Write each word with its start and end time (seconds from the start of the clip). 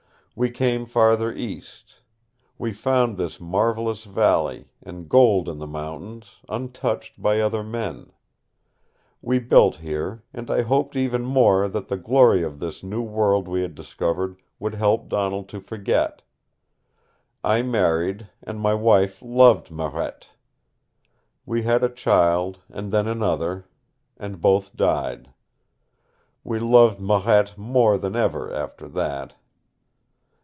We 0.33 0.49
came 0.49 0.85
farther 0.85 1.33
east. 1.33 1.99
We 2.57 2.71
found 2.71 3.15
this 3.17 3.41
marvelous 3.41 4.05
valley, 4.05 4.69
and 4.81 5.09
gold 5.09 5.49
in 5.49 5.59
the 5.59 5.67
mountains, 5.67 6.37
untouched 6.47 7.21
by 7.21 7.39
other 7.41 7.63
men. 7.63 8.13
We 9.21 9.39
built 9.39 9.75
here, 9.75 10.23
and 10.33 10.49
I 10.49 10.61
hoped 10.61 10.95
even 10.95 11.25
more 11.25 11.67
that 11.67 11.89
the 11.89 11.97
glory 11.97 12.43
of 12.43 12.59
this 12.59 12.81
new 12.81 13.01
world 13.01 13.49
we 13.49 13.61
had 13.61 13.75
discovered 13.75 14.41
would 14.57 14.73
help 14.73 15.09
Donald 15.09 15.49
to 15.49 15.59
forget. 15.59 16.21
I 17.43 17.61
married, 17.61 18.29
and 18.41 18.57
my 18.59 18.73
wife 18.73 19.21
loved 19.21 19.69
Marette. 19.69 20.29
We 21.45 21.63
had 21.63 21.83
a 21.83 21.89
child, 21.89 22.59
and 22.69 22.89
then 22.91 23.05
another, 23.05 23.65
and 24.15 24.41
both 24.41 24.77
died. 24.77 25.33
We 26.43 26.57
loved 26.57 27.01
Marette 27.01 27.57
more 27.57 27.97
than 27.97 28.15
ever 28.15 28.51
after 28.51 28.87
that. 28.87 29.35